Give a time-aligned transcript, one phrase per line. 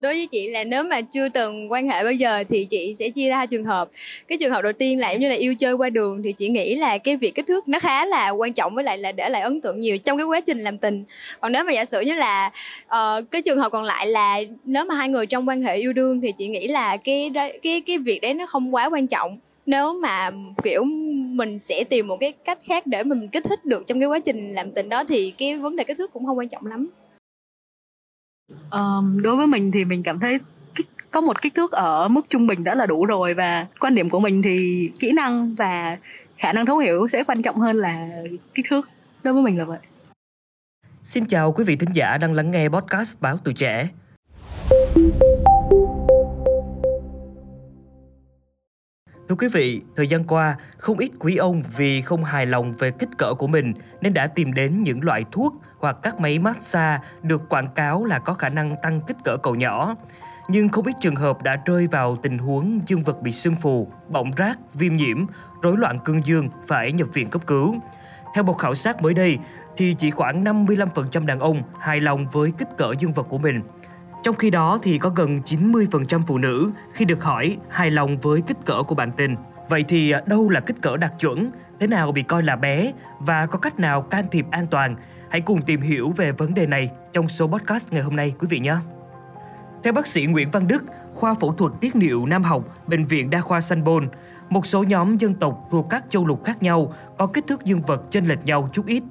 [0.00, 3.08] đối với chị là nếu mà chưa từng quan hệ bao giờ thì chị sẽ
[3.08, 3.88] chia ra trường hợp.
[4.28, 6.48] Cái trường hợp đầu tiên là giống như là yêu chơi qua đường thì chị
[6.48, 9.28] nghĩ là cái việc kích thước nó khá là quan trọng với lại là để
[9.28, 11.04] lại ấn tượng nhiều trong cái quá trình làm tình.
[11.40, 12.50] Còn nếu mà giả sử như là
[12.86, 15.92] uh, cái trường hợp còn lại là nếu mà hai người trong quan hệ yêu
[15.92, 17.30] đương thì chị nghĩ là cái
[17.62, 19.38] cái cái việc đấy nó không quá quan trọng.
[19.66, 20.30] Nếu mà
[20.64, 20.84] kiểu
[21.34, 24.18] mình sẽ tìm một cái cách khác để mình kích thích được trong cái quá
[24.18, 26.90] trình làm tình đó thì cái vấn đề kích thước cũng không quan trọng lắm
[28.70, 30.38] um, đối với mình thì mình cảm thấy
[31.10, 34.10] có một kích thước ở mức trung bình đã là đủ rồi và quan điểm
[34.10, 35.96] của mình thì kỹ năng và
[36.36, 38.08] khả năng thấu hiểu sẽ quan trọng hơn là
[38.54, 38.90] kích thước
[39.24, 39.78] đối với mình là vậy
[41.02, 43.88] Xin chào quý vị thính giả đang lắng nghe podcast Báo Tuổi Trẻ.
[49.28, 52.90] Thưa quý vị, thời gian qua, không ít quý ông vì không hài lòng về
[52.90, 57.04] kích cỡ của mình nên đã tìm đến những loại thuốc hoặc các máy massage
[57.22, 59.94] được quảng cáo là có khả năng tăng kích cỡ cầu nhỏ.
[60.48, 63.92] Nhưng không ít trường hợp đã rơi vào tình huống dương vật bị sưng phù,
[64.08, 65.26] bỏng rác, viêm nhiễm,
[65.62, 67.76] rối loạn cương dương phải nhập viện cấp cứu.
[68.34, 69.38] Theo một khảo sát mới đây,
[69.76, 73.62] thì chỉ khoảng 55% đàn ông hài lòng với kích cỡ dương vật của mình–
[74.22, 78.42] trong khi đó thì có gần 90% phụ nữ khi được hỏi hài lòng với
[78.46, 79.36] kích cỡ của bạn tình.
[79.68, 82.92] Vậy thì à, đâu là kích cỡ đạt chuẩn, thế nào bị coi là bé
[83.18, 84.96] và có cách nào can thiệp an toàn?
[85.30, 88.46] Hãy cùng tìm hiểu về vấn đề này trong số podcast ngày hôm nay quý
[88.50, 88.76] vị nhé.
[89.82, 93.30] Theo bác sĩ Nguyễn Văn Đức, khoa phẫu thuật tiết niệu Nam học, Bệnh viện
[93.30, 94.08] Đa khoa Sanh Bôn,
[94.50, 97.82] một số nhóm dân tộc thuộc các châu lục khác nhau có kích thước dương
[97.82, 99.02] vật chênh lệch nhau chút ít.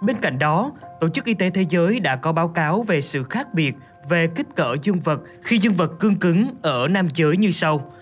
[0.00, 3.24] Bên cạnh đó, Tổ chức Y tế Thế giới đã có báo cáo về sự
[3.24, 3.74] khác biệt
[4.08, 7.92] về kích cỡ dương vật khi dương vật cương cứng ở nam giới như sau.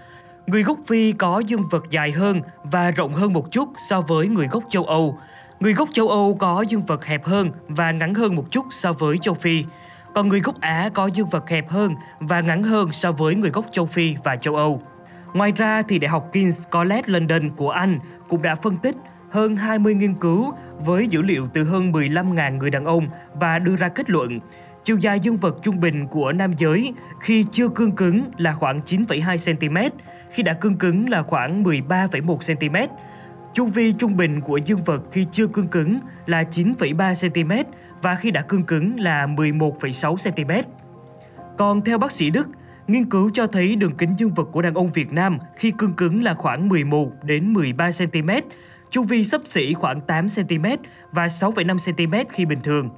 [0.47, 4.28] Người gốc Phi có dương vật dài hơn và rộng hơn một chút so với
[4.28, 5.19] người gốc châu Âu.
[5.61, 8.92] Người gốc châu Âu có dương vật hẹp hơn và ngắn hơn một chút so
[8.92, 9.64] với châu Phi.
[10.14, 13.51] Còn người gốc Á có dương vật hẹp hơn và ngắn hơn so với người
[13.51, 14.83] gốc châu Phi và châu Âu.
[15.34, 17.98] Ngoài ra thì Đại học King's College London của Anh
[18.29, 18.97] cũng đã phân tích
[19.35, 23.77] hơn 20 nghiên cứu với dữ liệu từ hơn 15.000 người đàn ông và đưa
[23.77, 24.41] ra kết luận
[24.85, 28.81] chiều dài dương vật trung bình của nam giới khi chưa cương cứng là khoảng
[28.81, 29.97] 9,2 cm,
[30.31, 32.92] khi đã cương cứng là khoảng 13,1 cm.
[33.55, 37.70] Chu vi trung bình của dương vật khi chưa cương cứng là 9,3 cm
[38.03, 40.69] và khi đã cương cứng là 11,6 cm.
[41.58, 42.48] Còn theo bác sĩ Đức,
[42.87, 45.92] nghiên cứu cho thấy đường kính dương vật của đàn ông Việt Nam khi cương
[45.92, 48.31] cứng là khoảng 11 đến 13 cm,
[48.95, 50.67] chu vi sấp xỉ khoảng 8 cm
[51.13, 52.91] và 6,5 cm khi bình thường.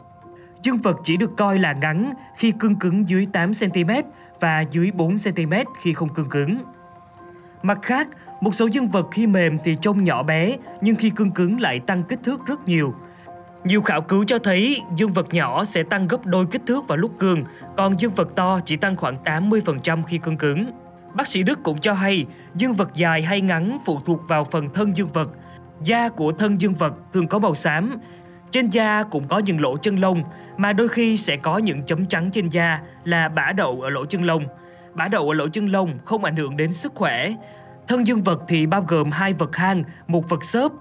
[0.63, 3.91] Dương vật chỉ được coi là ngắn khi cương cứng dưới 8 cm
[4.41, 6.59] và dưới 4 cm khi không cương cứng.
[7.63, 8.09] Mặt khác,
[8.41, 11.81] một số dương vật khi mềm thì trông nhỏ bé nhưng khi cương cứng lại
[11.81, 12.95] tăng kích thước rất nhiều.
[13.65, 16.99] Nhiều khảo cứu cho thấy dương vật nhỏ sẽ tăng gấp đôi kích thước vào
[16.99, 17.45] lúc cương,
[17.77, 20.71] còn dương vật to chỉ tăng khoảng 80% khi cương cứng.
[21.15, 24.69] Bác sĩ Đức cũng cho hay, dương vật dài hay ngắn phụ thuộc vào phần
[24.75, 25.31] thân dương vật.
[25.83, 27.99] Da của thân dương vật thường có màu xám,
[28.51, 30.23] trên da cũng có những lỗ chân lông
[30.57, 34.05] mà đôi khi sẽ có những chấm trắng trên da là bã đậu ở lỗ
[34.05, 34.45] chân lông.
[34.95, 37.35] Bã đậu ở lỗ chân lông không ảnh hưởng đến sức khỏe.
[37.89, 40.73] Thân dương vật thì bao gồm hai vật hang, một vật xốp.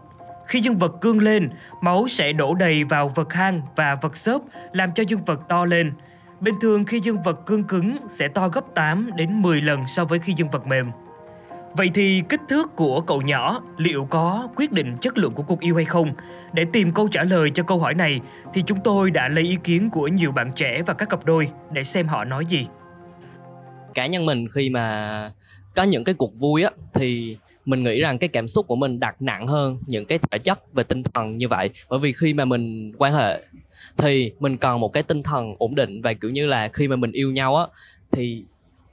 [0.48, 1.50] Khi dương vật cương lên,
[1.82, 4.42] máu sẽ đổ đầy vào vật hang và vật xốp
[4.72, 5.94] làm cho dương vật to lên.
[6.40, 10.06] Bình thường khi dương vật cương cứng sẽ to gấp 8 đến 10 lần so
[10.06, 10.92] với khi dương vật mềm.
[11.78, 15.60] Vậy thì kích thước của cậu nhỏ liệu có quyết định chất lượng của cuộc
[15.60, 16.14] yêu hay không?
[16.54, 18.20] Để tìm câu trả lời cho câu hỏi này,
[18.54, 21.50] thì chúng tôi đã lấy ý kiến của nhiều bạn trẻ và các cặp đôi
[21.72, 22.68] để xem họ nói gì.
[23.94, 25.32] Cá nhân mình khi mà
[25.76, 29.00] có những cái cuộc vui á, thì mình nghĩ rằng cái cảm xúc của mình
[29.00, 32.34] đặt nặng hơn những cái thể chất về tinh thần như vậy bởi vì khi
[32.34, 33.42] mà mình quan hệ,
[33.98, 36.96] thì mình cần một cái tinh thần ổn định và kiểu như là khi mà
[36.96, 37.66] mình yêu nhau á,
[38.12, 38.44] thì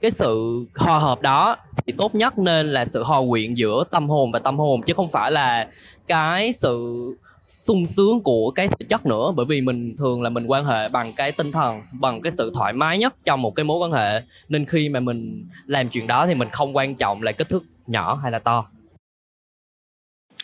[0.03, 4.09] cái sự hòa hợp đó thì tốt nhất nên là sự hòa quyện giữa tâm
[4.09, 5.69] hồn và tâm hồn, chứ không phải là
[6.07, 6.95] cái sự
[7.41, 9.31] sung sướng của cái thể chất nữa.
[9.35, 12.51] Bởi vì mình thường là mình quan hệ bằng cái tinh thần, bằng cái sự
[12.55, 14.21] thoải mái nhất trong một cái mối quan hệ.
[14.49, 17.63] Nên khi mà mình làm chuyện đó thì mình không quan trọng là kích thước
[17.87, 18.65] nhỏ hay là to.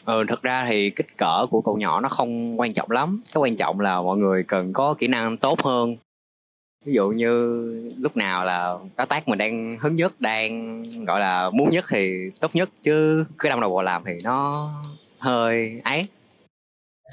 [0.05, 3.21] Ừ thật ra thì kích cỡ của cậu nhỏ nó không quan trọng lắm.
[3.33, 5.95] Cái quan trọng là mọi người cần có kỹ năng tốt hơn
[6.85, 7.63] ví dụ như
[7.97, 12.29] lúc nào là đối tác mình đang hứng nhất đang gọi là muốn nhất thì
[12.41, 14.69] tốt nhất chứ cứ đâm đầu vào làm thì nó
[15.19, 16.07] hơi ấy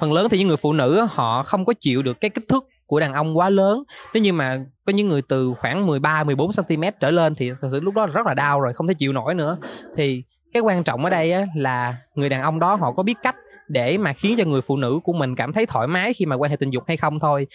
[0.00, 2.68] phần lớn thì những người phụ nữ họ không có chịu được cái kích thước
[2.86, 3.82] của đàn ông quá lớn.
[4.14, 7.68] Nếu như mà có những người từ khoảng 13 14 cm trở lên thì thật
[7.70, 9.56] sự lúc đó rất là đau rồi không thể chịu nổi nữa.
[9.96, 10.22] Thì
[10.52, 13.36] cái quan trọng ở đây á, là người đàn ông đó họ có biết cách
[13.68, 16.36] để mà khiến cho người phụ nữ của mình cảm thấy thoải mái khi mà
[16.36, 17.46] quan hệ tình dục hay không thôi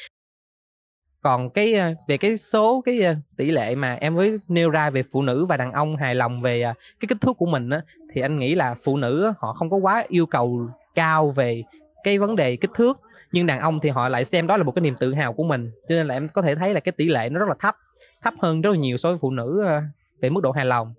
[1.22, 4.90] còn cái ờ, về cái số cái ờ, tỷ lệ mà em mới nêu ra
[4.90, 7.70] về phụ nữ và đàn ông hài lòng về ờ, cái kích thước của mình
[7.70, 7.82] á
[8.14, 11.64] thì anh nghĩ là phụ nữ họ không có quá yêu cầu cao về
[12.04, 13.00] cái vấn đề kích thước
[13.32, 15.44] nhưng đàn ông thì họ lại xem đó là một cái niềm tự hào của
[15.44, 17.56] mình cho nên là em có thể thấy là cái tỷ lệ nó rất là
[17.60, 17.76] thấp
[18.22, 19.66] thấp hơn rất là nhiều so với phụ nữ
[20.22, 20.94] về mức độ hài lòng.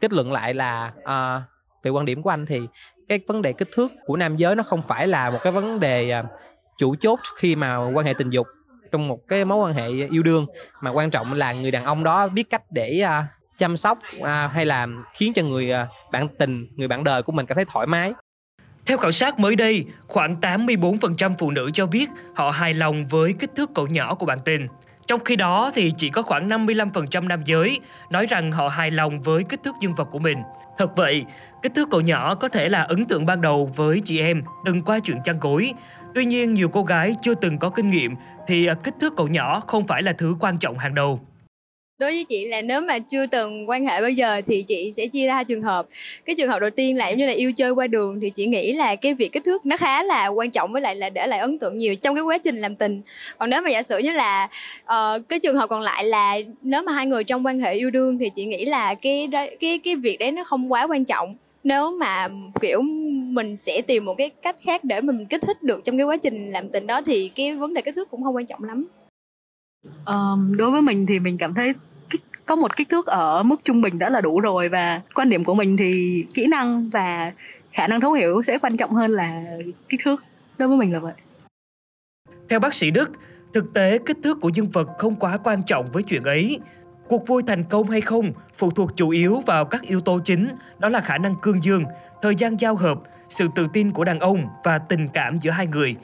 [0.00, 1.42] Kết luận lại là uh,
[1.82, 2.60] về quan điểm của anh thì
[3.08, 5.80] cái vấn đề kích thước của nam giới nó không phải là một cái vấn
[5.80, 6.22] đề
[6.78, 8.46] chủ chốt khi mà quan hệ tình dục
[8.94, 10.46] trong một cái mối quan hệ yêu đương
[10.80, 13.24] mà quan trọng là người đàn ông đó biết cách để uh,
[13.58, 17.32] chăm sóc uh, hay là khiến cho người uh, bạn tình người bạn đời của
[17.32, 18.12] mình cảm thấy thoải mái
[18.86, 23.34] theo khảo sát mới đây, khoảng 84% phụ nữ cho biết họ hài lòng với
[23.38, 24.68] kích thước cổ nhỏ của bạn tình.
[25.06, 27.80] Trong khi đó thì chỉ có khoảng 55% nam giới
[28.10, 30.38] nói rằng họ hài lòng với kích thước dương vật của mình.
[30.78, 31.24] Thật vậy,
[31.62, 34.82] kích thước cậu nhỏ có thể là ấn tượng ban đầu với chị em từng
[34.82, 35.72] qua chuyện chăn gối.
[36.14, 38.14] Tuy nhiên, nhiều cô gái chưa từng có kinh nghiệm
[38.46, 41.20] thì kích thước cậu nhỏ không phải là thứ quan trọng hàng đầu
[41.98, 45.06] đối với chị là nếu mà chưa từng quan hệ bao giờ thì chị sẽ
[45.06, 45.86] chia ra hai trường hợp.
[46.24, 48.46] Cái trường hợp đầu tiên là giống như là yêu chơi qua đường thì chị
[48.46, 51.26] nghĩ là cái việc kích thước nó khá là quan trọng với lại là để
[51.26, 53.02] lại ấn tượng nhiều trong cái quá trình làm tình.
[53.38, 54.48] Còn nếu mà giả sử như là
[54.82, 57.90] uh, cái trường hợp còn lại là nếu mà hai người trong quan hệ yêu
[57.90, 59.28] đương thì chị nghĩ là cái
[59.60, 61.34] cái cái việc đấy nó không quá quan trọng.
[61.64, 62.28] Nếu mà
[62.60, 62.82] kiểu
[63.28, 66.16] mình sẽ tìm một cái cách khác để mình kích thích được trong cái quá
[66.16, 68.86] trình làm tình đó thì cái vấn đề kích thước cũng không quan trọng lắm
[70.06, 71.72] um, đối với mình thì mình cảm thấy
[72.46, 75.44] có một kích thước ở mức trung bình đã là đủ rồi và quan điểm
[75.44, 77.32] của mình thì kỹ năng và
[77.72, 79.42] khả năng thấu hiểu sẽ quan trọng hơn là
[79.88, 80.24] kích thước.
[80.58, 81.12] Đối với mình là vậy.
[82.48, 83.10] Theo bác sĩ Đức
[83.52, 86.60] thực tế kích thước của dương vật không quá quan trọng với chuyện ấy.
[87.08, 90.48] Cuộc vui thành công hay không phụ thuộc chủ yếu vào các yếu tố chính
[90.78, 91.84] đó là khả năng cương dương
[92.22, 92.98] thời gian giao hợp
[93.28, 95.96] sự tự tin của đàn ông và tình cảm giữa hai người.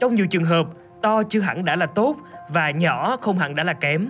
[0.00, 0.66] Trong nhiều trường hợp
[1.02, 2.16] to chưa hẳn đã là tốt
[2.48, 4.08] và nhỏ không hẳn đã là kém.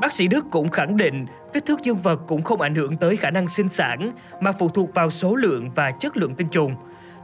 [0.00, 3.16] Bác sĩ Đức cũng khẳng định kích thước dương vật cũng không ảnh hưởng tới
[3.16, 6.74] khả năng sinh sản mà phụ thuộc vào số lượng và chất lượng tinh trùng.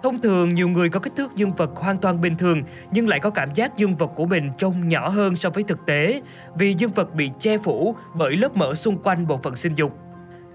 [0.03, 3.21] Thông thường, nhiều người có kích thước dương vật hoàn toàn bình thường nhưng lại
[3.21, 6.23] có cảm giác dương vật của mình trông nhỏ hơn so với thực tế
[6.55, 9.99] vì dương vật bị che phủ bởi lớp mỡ xung quanh bộ phận sinh dục.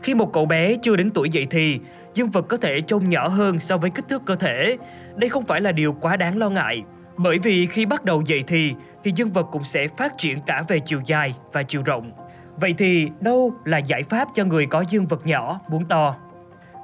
[0.03, 1.79] Khi một cậu bé chưa đến tuổi dậy thì,
[2.13, 4.77] dương vật có thể trông nhỏ hơn so với kích thước cơ thể.
[5.15, 6.83] Đây không phải là điều quá đáng lo ngại
[7.17, 8.73] bởi vì khi bắt đầu dậy thì,
[9.03, 12.11] thì dương vật cũng sẽ phát triển cả về chiều dài và chiều rộng.
[12.55, 16.15] Vậy thì đâu là giải pháp cho người có dương vật nhỏ muốn to?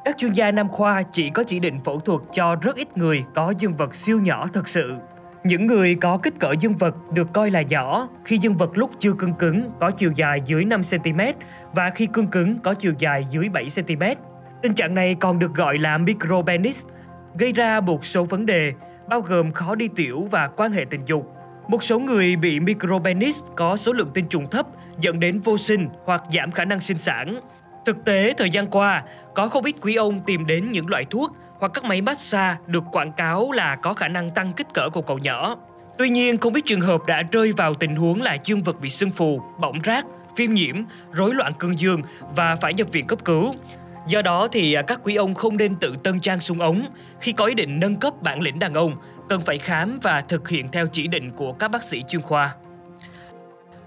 [0.06, 3.24] Các chuyên gia nam khoa chỉ có chỉ định phẫu thuật cho rất ít người
[3.36, 4.96] có dương vật siêu nhỏ thật sự.
[5.44, 8.92] Những người có kích cỡ dương vật được coi là nhỏ khi dương vật lúc
[9.00, 11.34] chưa cương cứng có chiều dài dưới 5cm
[11.74, 14.16] và khi cương cứng có chiều dài dưới 7cm.
[14.62, 16.86] Tình trạng này còn được gọi là micropenis,
[17.36, 18.74] gây ra một số vấn đề
[19.10, 21.36] bao gồm khó đi tiểu và quan hệ tình dục.
[21.68, 24.66] Một số người bị micropenis có số lượng tinh trùng thấp
[25.00, 27.40] dẫn đến vô sinh hoặc giảm khả năng sinh sản.
[27.86, 29.04] Thực tế, thời gian qua,
[29.36, 32.84] có không ít quý ông tìm đến những loại thuốc hoặc các máy massage được
[32.92, 35.56] quảng cáo là có khả năng tăng kích cỡ của cậu nhỏ.
[35.98, 38.90] Tuy nhiên, không ít trường hợp đã rơi vào tình huống là dương vật bị
[38.90, 40.76] sưng phù, bỏng rát, viêm nhiễm,
[41.12, 42.02] rối loạn cương dương
[42.36, 43.56] và phải nhập viện cấp cứu.
[44.10, 46.86] Do đó thì à, các quý ông không nên tự tân trang súng ống.
[47.20, 48.96] Khi có ý định nâng cấp bản lĩnh đàn ông,
[49.30, 52.56] cần phải khám và thực hiện theo chỉ định của các bác sĩ chuyên khoa.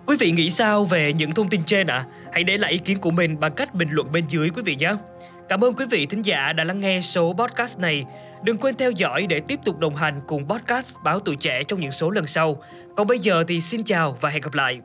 [0.06, 1.96] Quý vị nghĩ sao về những thông tin trên ạ?
[1.96, 2.06] À?
[2.32, 4.76] Hãy để lại ý kiến của mình bằng cách bình luận bên dưới quý vị
[4.76, 4.94] nhé.
[5.48, 8.04] Cảm ơn quý vị thính giả đã lắng nghe số podcast này.
[8.42, 11.80] Đừng quên theo dõi để tiếp tục đồng hành cùng podcast Báo Tuổi Trẻ trong
[11.80, 12.62] những số lần sau.
[12.96, 14.80] Còn bây giờ thì xin chào và hẹn gặp lại.